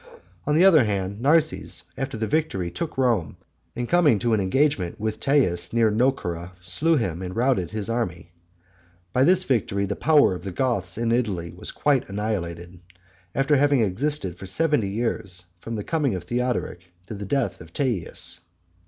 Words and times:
On 0.47 0.55
the 0.55 0.65
other 0.65 0.83
hand, 0.83 1.21
Narses 1.21 1.83
after 1.95 2.17
the 2.17 2.25
victory 2.25 2.71
took 2.71 2.97
Rome, 2.97 3.37
and 3.75 3.87
coming 3.87 4.17
to 4.17 4.33
an 4.33 4.39
engagement 4.39 4.99
with 4.99 5.19
Teias 5.19 5.73
near 5.73 5.91
Nocera, 5.91 6.53
slew 6.59 6.95
him 6.97 7.21
and 7.21 7.35
routed 7.35 7.69
his 7.69 7.87
army. 7.87 8.31
By 9.13 9.23
this 9.23 9.43
victory, 9.43 9.85
the 9.85 9.95
power 9.95 10.33
of 10.33 10.43
the 10.43 10.51
Goths 10.51 10.97
in 10.97 11.11
Italy 11.11 11.53
was 11.55 11.69
quite 11.69 12.09
annihilated, 12.09 12.79
after 13.35 13.57
having 13.57 13.83
existed 13.83 14.39
for 14.39 14.47
seventy 14.47 14.89
years, 14.89 15.43
from 15.59 15.75
the 15.75 15.83
coming 15.83 16.15
of 16.15 16.23
Theodoric 16.23 16.79
to 17.05 17.13
the 17.13 17.25
death 17.27 17.61
of 17.61 17.71
Teias. 17.71 18.39